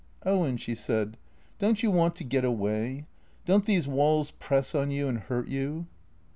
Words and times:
"Owen," 0.25 0.57
she 0.57 0.73
said," 0.73 1.15
don't 1.59 1.83
you 1.83 1.91
want 1.91 2.15
to 2.15 2.23
get 2.23 2.43
away? 2.43 3.05
Don't 3.45 3.65
these 3.65 3.87
walls 3.87 4.31
press 4.31 4.73
on 4.73 4.89
you 4.89 5.07
and 5.07 5.19
hurt 5.19 5.47
you 5.47 5.85